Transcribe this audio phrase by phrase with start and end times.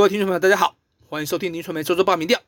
[0.00, 0.78] 各位听众朋友，大家好，
[1.10, 2.40] 欢迎收听林传媒周周报民调。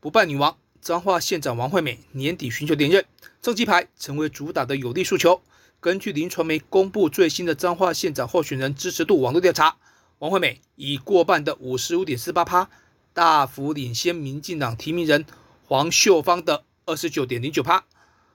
[0.00, 3.06] 不败女王彰化县长王惠美年底寻求连任，
[3.40, 5.40] 政绩牌成为主打的有力诉求。
[5.78, 9.76] 根据林传媒公布最新的彰化县长候选人支持度网络调查，
[10.18, 12.68] 王惠美以过半的五十五点四八趴，
[13.12, 15.24] 大幅领先民进党提名人
[15.66, 17.84] 黄秀芳的二十九点零九趴，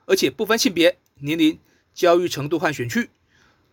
[0.05, 1.59] 而且不分性别、年龄、
[1.93, 3.09] 教育程度和选区，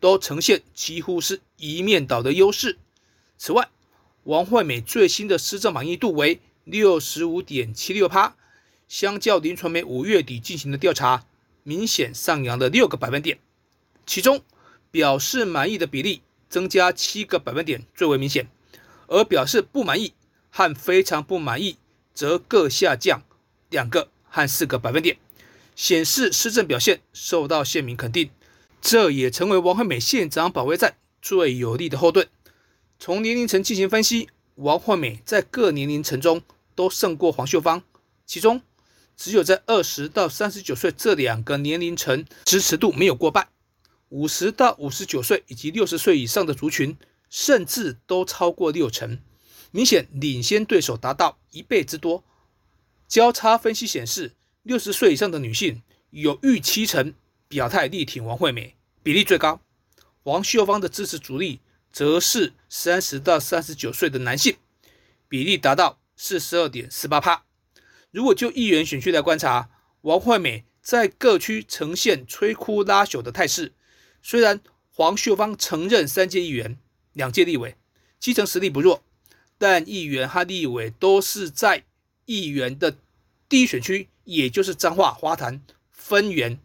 [0.00, 2.80] 都呈现几乎是一面倒的优势。
[3.38, 3.68] 此外，
[4.24, 8.36] 王惠美最新的施政满意度为六十五点七六趴，
[8.86, 11.24] 相较林传媒五月底进行的调查，
[11.64, 13.40] 明显上扬了六个百分点。
[14.06, 14.42] 其中，
[14.92, 18.48] 表示满意的比例增加七个百分点最为明显，
[19.08, 20.12] 而表示不满意
[20.50, 21.76] 和非常不满意
[22.14, 23.24] 则各下降
[23.70, 25.16] 两个和四个百分点，
[25.74, 28.30] 显示施政表现受到县民肯定。
[28.80, 32.28] 这也成为王惠美县长保卫战最有力的后盾。
[33.04, 36.40] 从年龄层进行分析，王惠美在各年龄层中
[36.76, 37.82] 都胜过黄秀芳，
[38.24, 38.62] 其中
[39.16, 43.48] 只有在二十到三十九岁这两个年龄层支持度没有过半，
[44.10, 46.96] 五十到五十九岁以及六十岁以上的族群
[47.28, 49.18] 甚至都超过六成，
[49.72, 52.22] 明显领先对手达到一倍之多。
[53.08, 54.30] 交叉分析显示，
[54.62, 57.12] 六十岁以上的女性有逾七成
[57.48, 59.60] 表态力挺王惠美，比例最高。
[60.22, 61.58] 王秀芳的支持主力。
[61.92, 64.56] 则是三十到三十九岁的男性，
[65.28, 67.44] 比例达到四十二点四八帕。
[68.10, 73.72] 如果就议员选区来观察，王惠美在各区呈现摧枯拉朽的态势。
[74.22, 76.78] 虽然黄秀芳曾任三届议员、
[77.12, 77.76] 两届立委，
[78.18, 79.02] 基层实力不弱，
[79.58, 81.84] 但议员和立委都是在
[82.24, 82.96] 议员的
[83.48, 86.58] 第一选区，也就是彰化花坛分园。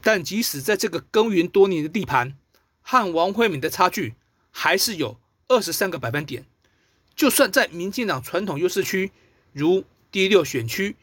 [0.00, 2.36] 但即使在这个耕耘多年的地盘，
[2.80, 4.14] 和王惠美的差距。
[4.60, 6.44] 还是有二十三个百分点，
[7.14, 9.12] 就算在民进党传统优势区，
[9.52, 10.96] 如第六选区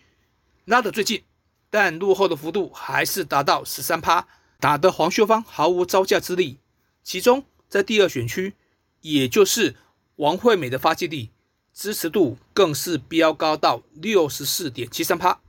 [0.66, 1.24] 拉得最近，
[1.70, 4.28] 但落后的幅度还是达到十三趴，
[4.60, 6.58] 打得黄秀芳毫无招架之力。
[7.02, 8.56] 其中在第二选区，
[9.00, 9.76] 也就是
[10.18, 11.30] 王惠美的发迹地，
[11.74, 15.40] 支持度更是飙高到六十四点七三趴。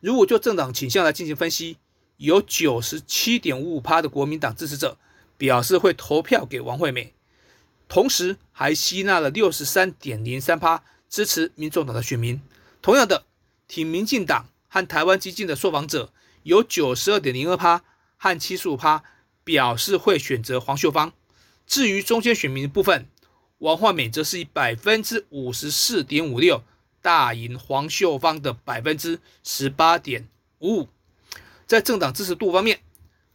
[0.00, 1.78] 如果就政党倾向来进行分析，
[2.18, 4.98] 有九十七点五五趴的国民党支持者
[5.38, 7.14] 表示会投票给王惠美。
[7.88, 12.40] 同时还吸纳了六十三点零三趴支持民众党的选民。
[12.82, 13.24] 同样的，
[13.66, 16.12] 挺民进党和台湾激进的受访者
[16.42, 17.82] 有九十二点零二趴
[18.16, 19.02] 和七十五趴
[19.42, 21.12] 表示会选择黄秀芳。
[21.66, 23.06] 至于中间选民的部分，
[23.58, 26.62] 王焕美则是以百分之五十四点五六
[27.00, 30.28] 大赢黄秀芳的百分之十八点
[30.58, 30.88] 五五。
[31.66, 32.80] 在政党支持度方面，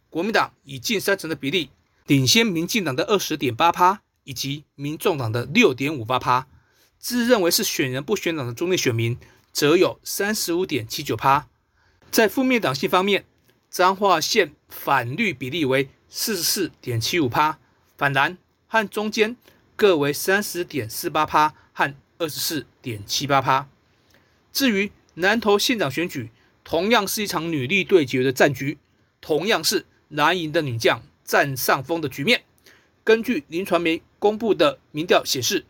[0.10, 1.70] 国民党以近三成的比例
[2.06, 4.02] 领先民进党的二十点八趴。
[4.24, 6.48] 以及民众党的六点五八趴，
[7.00, 9.18] 自认为是选人不选党的中立选民，
[9.52, 11.48] 则有三十五点七九趴。
[12.12, 13.26] 在负面党性方面，
[13.70, 17.60] 彰化县反绿比例为四十四点七五趴，
[17.98, 19.36] 反蓝和中间
[19.76, 23.68] 各为三十点四八趴和二十四点七八趴。
[24.52, 26.30] 至于南投县长选举，
[26.64, 28.78] 同样是一场女力对决的战局，
[29.20, 32.44] 同样是蓝营的女将占上风的局面。
[33.04, 35.66] 根据林传媒公布的民调显示，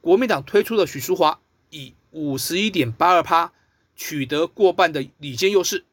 [0.00, 3.52] 国民党推出的许淑华以五十一点八二趴
[3.94, 5.84] 取得过半的领先优势，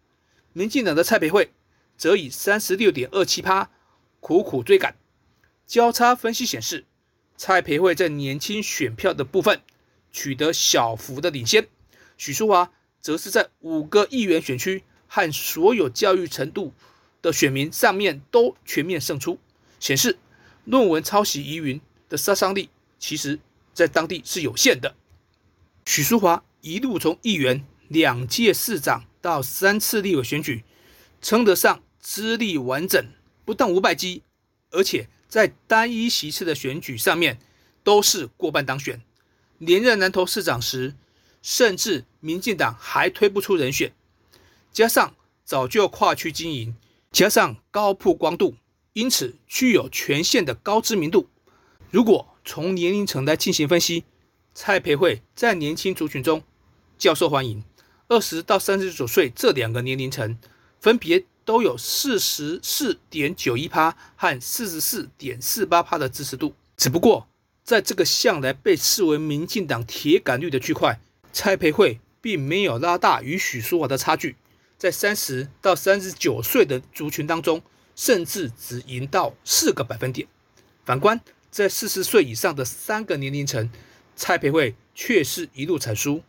[0.54, 1.52] 民进党的蔡培慧
[1.98, 3.70] 则以三十六点二七趴
[4.22, 4.96] 苦苦追赶。
[5.66, 6.86] 交叉分析显示，
[7.36, 9.62] 蔡培慧在年轻选票的部分
[10.14, 11.68] 取得小幅的领先，
[12.18, 12.72] 许淑华
[13.02, 16.72] 则是在五个议员选区和所有教育程度
[17.22, 19.38] 的选民上面都全面胜出，
[19.82, 20.18] 显示。
[20.68, 21.80] 论文抄袭疑云
[22.10, 22.70] 的杀伤力，
[23.00, 23.40] 其实
[23.74, 24.96] 在当地是有限的。
[25.86, 30.66] 许淑华一路从议员、两届市长到三次立委选举，
[31.22, 33.02] 称得上资历完整，
[33.46, 34.24] 不但无败绩，
[34.72, 37.40] 而且在单一席次的选举上面
[37.82, 39.02] 都是过半当选。
[39.60, 40.96] 连任南投市长时，
[41.42, 43.94] 甚至民进党还推不出人选，
[44.74, 45.16] 加上
[45.46, 46.76] 早就跨区经营，
[47.10, 48.56] 加上高曝光度。
[48.98, 51.30] 因此，具有全县的高知名度。
[51.92, 54.06] 如果从年龄层来进行分析，
[54.56, 56.42] 蔡培慧在年轻族群中
[56.98, 57.64] 较受欢迎。
[58.08, 60.40] 二十到三十九岁这两个年龄层，
[60.80, 66.56] 分别都有四十四点九一趴和四十四点四八趴的支持度。
[66.76, 67.28] 只不过，
[67.64, 71.00] 在这个向来被视为民进党铁杆率的区块，
[71.32, 74.38] 蔡培慧并没有拉大与许淑华的差距。
[74.76, 77.62] 在三十到三十九岁的族群当中，
[77.98, 80.26] 甚至只赢到四个百分点。
[80.86, 81.20] 反观
[81.52, 83.70] 在四十岁以上的三个年龄层，
[84.16, 86.24] 蔡培慧却是一路产输，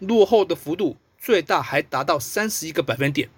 [0.00, 3.30] 落后的幅度最大还达到三十一个百分点。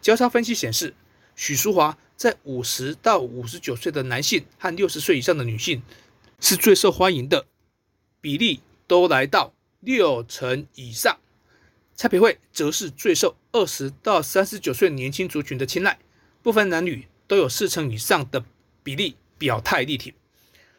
[0.00, 0.94] 交叉分析显示，
[1.34, 5.82] 许淑华在五十到五十九岁的男性和六十岁以上的女性
[6.40, 7.46] 是最受欢迎的，
[8.20, 11.18] 比例都来到六成以上。
[11.96, 15.98] 蔡培慧则是最受二十到三十九岁年轻族群的青睐，
[16.42, 18.44] 不分男女都有四成以上的
[18.82, 20.12] 比例表态力挺。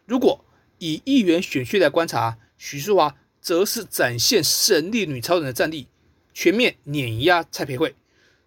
[0.05, 0.43] 如果
[0.77, 5.87] 以议员选区来观察，许淑华则是展现神力女超人的战力，
[6.33, 7.95] 全面碾压蔡培慧。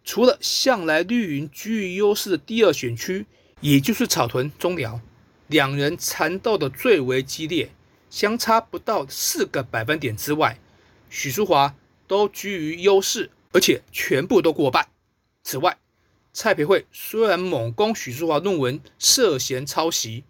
[0.05, 3.27] 除了向来绿营居于优势的第二选区，
[3.61, 5.01] 也就是草屯中寮，
[5.49, 7.71] 两人缠斗的最为激烈，
[8.09, 10.59] 相差不到四个百分点之外，
[11.11, 11.75] 许淑华。
[12.09, 14.89] 都居于优势，而且全部都过半。
[15.43, 15.77] 此外，
[16.41, 20.23] 蔡培慧虽然猛攻许淑华论文涉嫌抄袭，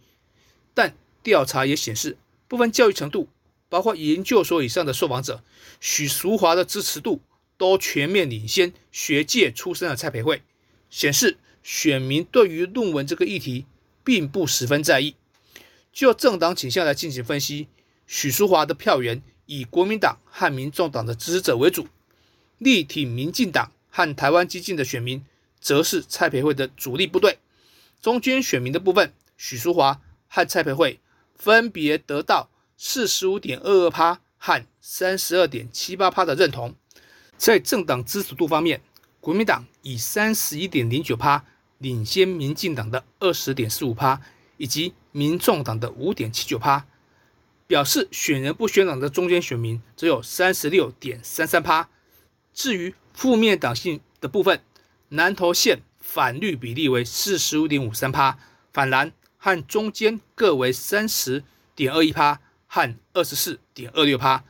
[0.72, 2.16] 但调查也显示，
[2.48, 3.28] 部分教育程度，
[3.68, 5.44] 包括研究所以上的受访者，
[5.80, 7.20] 许淑华的支持度
[7.58, 10.40] 都全面领先学界出身的蔡培慧，
[10.88, 13.66] 显示选民对于论文这个议题
[14.02, 15.14] 并不十分在意。
[15.92, 17.68] 就政党倾向来进行分析，
[18.06, 19.20] 许淑华的票源。
[19.44, 21.86] 以国民党和民众党的支持者为主，
[22.56, 25.22] 力挺民进党和台湾激进的选民，
[25.60, 27.38] 则是蔡培慧的主力部队。
[28.00, 31.00] 中间选民的部分，许淑华和蔡培慧
[31.34, 36.74] 分别得到四十五点二二趴和三十二点七八趴的认同。
[37.36, 38.80] 在政党支持度方面，
[39.20, 41.44] 国民党以三十一点零九趴
[41.78, 44.20] 领先民进党的二十点四五趴，
[44.56, 46.86] 以及民众党的五点七九趴。
[47.66, 51.90] 表示选人不选党的中间选民只有三十六点三三趴。
[52.54, 54.62] 至于负面党性的部分，
[55.10, 58.38] 南投县反绿比例为四十五点五三趴，
[58.72, 61.44] 反蓝和中间各为三十
[61.74, 64.44] 点二一趴和二十四点二六趴。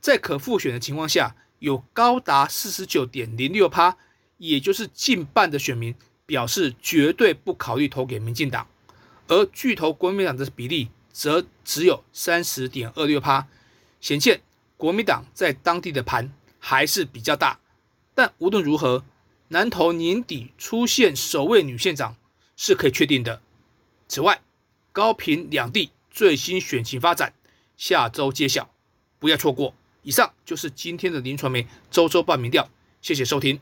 [0.00, 3.96] 在可复选的情况下，有高达四十九点零六趴，
[4.38, 5.94] 也就是近半的选民
[6.26, 8.66] 表示绝对不考虑投给民进党，
[9.26, 10.88] 而拒投国民党的比例。
[11.10, 13.48] 则只有三十点二六趴，
[14.00, 14.40] 显见
[14.76, 17.58] 国民党在当地的盘还是比较大。
[18.14, 19.04] 但无论如何，
[19.48, 22.16] 南投年底出现首位女县长
[22.56, 23.40] 是可以确定的。
[24.06, 24.40] 此外，
[24.92, 27.32] 高平两地最新选情发展，
[27.76, 28.70] 下周揭晓，
[29.18, 29.74] 不要错过。
[30.02, 32.68] 以上就是今天的林传媒周周报民调，
[33.02, 33.60] 谢谢收听。